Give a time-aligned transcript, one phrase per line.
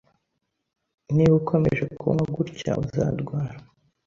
[1.15, 3.55] Niba ukomeje kunywa gutya, uzarwara.